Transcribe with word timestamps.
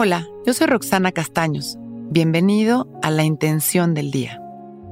Hola, 0.00 0.28
yo 0.46 0.54
soy 0.54 0.68
Roxana 0.68 1.10
Castaños. 1.10 1.76
Bienvenido 2.08 2.86
a 3.02 3.10
La 3.10 3.24
Intención 3.24 3.94
del 3.94 4.12
Día, 4.12 4.40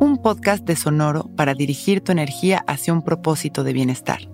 un 0.00 0.20
podcast 0.20 0.64
de 0.66 0.74
Sonoro 0.74 1.30
para 1.36 1.54
dirigir 1.54 2.00
tu 2.00 2.10
energía 2.10 2.64
hacia 2.66 2.92
un 2.92 3.02
propósito 3.02 3.62
de 3.62 3.72
bienestar. 3.72 4.28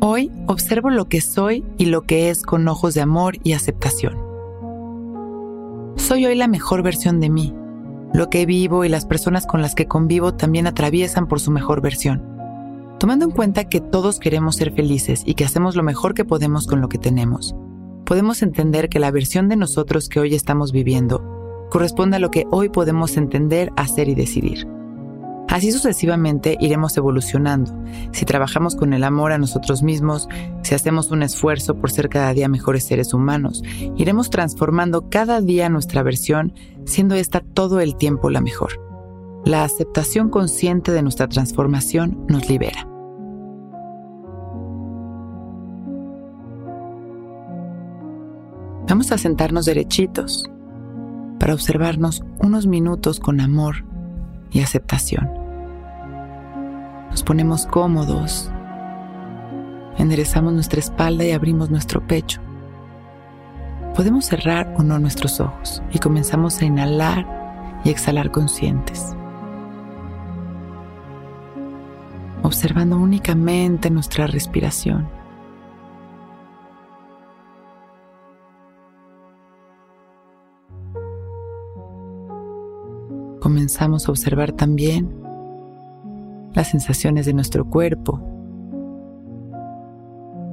Hoy 0.00 0.32
observo 0.46 0.88
lo 0.88 1.10
que 1.10 1.20
soy 1.20 1.62
y 1.76 1.84
lo 1.84 2.00
que 2.00 2.30
es 2.30 2.40
con 2.40 2.66
ojos 2.68 2.94
de 2.94 3.02
amor 3.02 3.36
y 3.44 3.52
aceptación. 3.52 4.16
Soy 5.96 6.24
hoy 6.24 6.36
la 6.36 6.48
mejor 6.48 6.82
versión 6.82 7.20
de 7.20 7.28
mí. 7.28 7.54
Lo 8.14 8.30
que 8.30 8.46
vivo 8.46 8.86
y 8.86 8.88
las 8.88 9.04
personas 9.04 9.46
con 9.46 9.60
las 9.60 9.74
que 9.74 9.88
convivo 9.88 10.32
también 10.32 10.66
atraviesan 10.66 11.28
por 11.28 11.38
su 11.38 11.50
mejor 11.50 11.82
versión. 11.82 12.26
Tomando 12.98 13.26
en 13.26 13.30
cuenta 13.30 13.68
que 13.68 13.82
todos 13.82 14.18
queremos 14.18 14.56
ser 14.56 14.72
felices 14.72 15.22
y 15.26 15.34
que 15.34 15.44
hacemos 15.44 15.76
lo 15.76 15.82
mejor 15.82 16.14
que 16.14 16.24
podemos 16.24 16.66
con 16.66 16.80
lo 16.80 16.88
que 16.88 16.96
tenemos, 16.96 17.54
podemos 18.10 18.42
entender 18.42 18.88
que 18.88 18.98
la 18.98 19.12
versión 19.12 19.48
de 19.48 19.54
nosotros 19.54 20.08
que 20.08 20.18
hoy 20.18 20.34
estamos 20.34 20.72
viviendo 20.72 21.68
corresponde 21.70 22.16
a 22.16 22.18
lo 22.18 22.32
que 22.32 22.44
hoy 22.50 22.68
podemos 22.68 23.16
entender, 23.16 23.70
hacer 23.76 24.08
y 24.08 24.16
decidir. 24.16 24.66
Así 25.48 25.70
sucesivamente 25.70 26.56
iremos 26.58 26.96
evolucionando. 26.96 27.72
Si 28.10 28.24
trabajamos 28.24 28.74
con 28.74 28.94
el 28.94 29.04
amor 29.04 29.30
a 29.30 29.38
nosotros 29.38 29.84
mismos, 29.84 30.28
si 30.64 30.74
hacemos 30.74 31.12
un 31.12 31.22
esfuerzo 31.22 31.76
por 31.76 31.92
ser 31.92 32.08
cada 32.08 32.34
día 32.34 32.48
mejores 32.48 32.82
seres 32.82 33.14
humanos, 33.14 33.62
iremos 33.96 34.28
transformando 34.28 35.08
cada 35.08 35.40
día 35.40 35.68
nuestra 35.68 36.02
versión, 36.02 36.52
siendo 36.86 37.14
esta 37.14 37.38
todo 37.38 37.78
el 37.78 37.94
tiempo 37.94 38.28
la 38.28 38.40
mejor. 38.40 38.72
La 39.44 39.62
aceptación 39.62 40.30
consciente 40.30 40.90
de 40.90 41.02
nuestra 41.02 41.28
transformación 41.28 42.26
nos 42.28 42.48
libera. 42.48 42.89
Vamos 48.90 49.12
a 49.12 49.18
sentarnos 49.18 49.66
derechitos 49.66 50.50
para 51.38 51.54
observarnos 51.54 52.24
unos 52.40 52.66
minutos 52.66 53.20
con 53.20 53.40
amor 53.40 53.84
y 54.50 54.62
aceptación. 54.62 55.30
Nos 57.08 57.22
ponemos 57.22 57.66
cómodos, 57.66 58.50
enderezamos 59.96 60.54
nuestra 60.54 60.80
espalda 60.80 61.24
y 61.24 61.30
abrimos 61.30 61.70
nuestro 61.70 62.04
pecho. 62.04 62.40
Podemos 63.94 64.24
cerrar 64.24 64.74
o 64.76 64.82
no 64.82 64.98
nuestros 64.98 65.38
ojos 65.38 65.84
y 65.92 66.00
comenzamos 66.00 66.60
a 66.60 66.64
inhalar 66.64 67.80
y 67.84 67.90
exhalar 67.90 68.32
conscientes, 68.32 69.14
observando 72.42 72.96
únicamente 72.96 73.88
nuestra 73.88 74.26
respiración. 74.26 75.19
Comenzamos 83.40 84.06
a 84.06 84.12
observar 84.12 84.52
también 84.52 85.10
las 86.52 86.70
sensaciones 86.70 87.26
de 87.26 87.32
nuestro 87.32 87.64
cuerpo. 87.64 88.20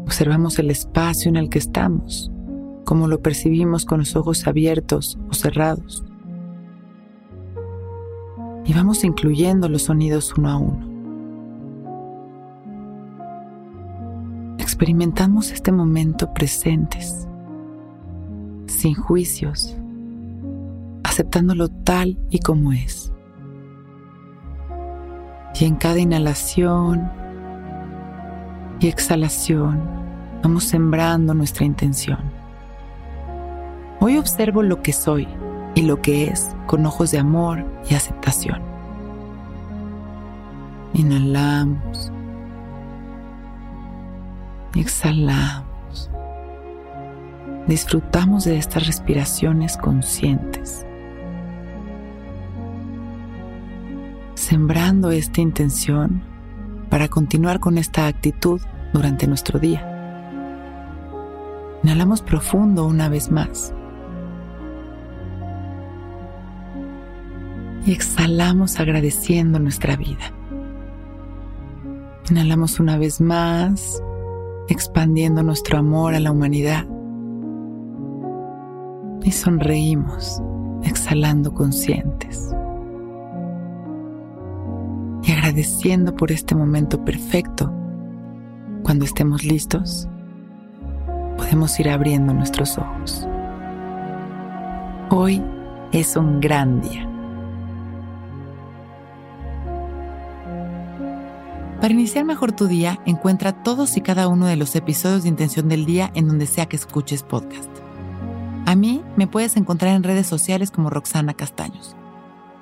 Observamos 0.03 0.57
el 0.57 0.71
espacio 0.71 1.29
en 1.29 1.35
el 1.35 1.49
que 1.49 1.59
estamos, 1.59 2.31
cómo 2.85 3.07
lo 3.07 3.21
percibimos 3.21 3.85
con 3.85 3.99
los 3.99 4.15
ojos 4.15 4.47
abiertos 4.47 5.19
o 5.29 5.33
cerrados. 5.33 6.03
Y 8.65 8.73
vamos 8.73 9.03
incluyendo 9.03 9.69
los 9.69 9.83
sonidos 9.83 10.33
uno 10.37 10.49
a 10.49 10.57
uno. 10.57 10.87
Experimentamos 14.57 15.51
este 15.51 15.71
momento 15.71 16.33
presentes, 16.33 17.27
sin 18.67 18.95
juicios 18.95 19.77
aceptándolo 21.17 21.69
tal 21.69 22.15
y 22.29 22.37
como 22.39 22.73
es. 22.73 23.11
Y 25.59 25.65
en 25.65 25.75
cada 25.75 25.97
inhalación 25.97 27.11
y 28.79 28.87
exhalación 28.87 29.81
vamos 30.43 30.65
sembrando 30.65 31.33
nuestra 31.33 31.65
intención. 31.65 32.19
Hoy 33.99 34.19
observo 34.19 34.61
lo 34.61 34.83
que 34.83 34.93
soy 34.93 35.27
y 35.73 35.81
lo 35.81 35.99
que 36.03 36.25
es 36.25 36.55
con 36.67 36.85
ojos 36.85 37.09
de 37.09 37.17
amor 37.17 37.65
y 37.89 37.95
aceptación. 37.95 38.61
Inhalamos 40.93 42.11
exhalamos. 44.75 46.11
Disfrutamos 47.67 48.45
de 48.45 48.59
estas 48.59 48.85
respiraciones 48.85 49.77
conscientes. 49.77 50.86
Sembrando 54.37 55.09
esta 55.09 55.41
intención 55.41 56.21
para 56.89 57.07
continuar 57.07 57.59
con 57.59 57.79
esta 57.79 58.05
actitud 58.05 58.61
durante 58.93 59.27
nuestro 59.27 59.59
día. 59.59 59.83
Inhalamos 61.83 62.21
profundo 62.21 62.85
una 62.85 63.09
vez 63.09 63.31
más. 63.31 63.73
Y 67.85 67.91
exhalamos 67.91 68.79
agradeciendo 68.79 69.59
nuestra 69.59 69.95
vida. 69.95 70.31
Inhalamos 72.29 72.79
una 72.79 72.97
vez 72.97 73.19
más, 73.19 74.03
expandiendo 74.69 75.41
nuestro 75.41 75.79
amor 75.79 76.13
a 76.13 76.19
la 76.19 76.31
humanidad. 76.31 76.85
Y 79.23 79.31
sonreímos, 79.31 80.41
exhalando 80.83 81.53
conscientes 81.53 82.56
agradeciendo 85.47 86.13
por 86.13 86.33
este 86.33 86.55
momento 86.55 87.05
perfecto. 87.05 87.71
Cuando 88.83 89.05
estemos 89.05 89.45
listos, 89.45 90.05
podemos 91.37 91.79
ir 91.79 91.89
abriendo 91.89 92.33
nuestros 92.33 92.77
ojos. 92.77 93.25
Hoy 95.09 95.41
es 95.93 96.17
un 96.17 96.41
gran 96.41 96.81
día. 96.81 97.09
Para 101.79 101.93
iniciar 101.93 102.25
mejor 102.25 102.51
tu 102.51 102.67
día, 102.67 102.99
encuentra 103.05 103.63
todos 103.63 103.95
y 103.95 104.01
cada 104.01 104.27
uno 104.27 104.47
de 104.47 104.57
los 104.57 104.75
episodios 104.75 105.23
de 105.23 105.29
Intención 105.29 105.69
del 105.69 105.85
Día 105.85 106.11
en 106.13 106.27
donde 106.27 106.45
sea 106.45 106.65
que 106.65 106.75
escuches 106.75 107.23
podcast. 107.23 107.69
A 108.65 108.75
mí 108.75 109.01
me 109.15 109.27
puedes 109.27 109.55
encontrar 109.55 109.95
en 109.95 110.03
redes 110.03 110.27
sociales 110.27 110.71
como 110.71 110.89
Roxana 110.89 111.33
Castaños. 111.35 111.95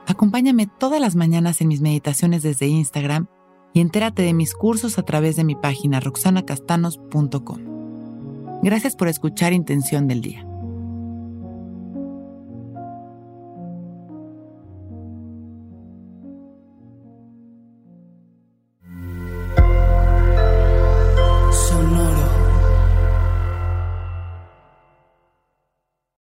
Acompáñame 0.08 0.68
todas 0.68 1.02
las 1.02 1.16
mañanas 1.16 1.62
en 1.62 1.68
mis 1.68 1.82
meditaciones 1.82 2.44
desde 2.44 2.68
Instagram 2.68 3.28
y 3.74 3.82
entérate 3.82 4.22
de 4.22 4.34
mis 4.34 4.54
cursos 4.54 4.98
a 4.98 5.04
través 5.04 5.36
de 5.36 5.44
mi 5.44 5.56
página 5.56 6.00
roxanacastanos.com. 6.00 7.60
Gracias 8.62 8.96
por 8.96 9.08
escuchar 9.08 9.54
Intención 9.54 10.08
del 10.08 10.22
Día. 10.22 10.48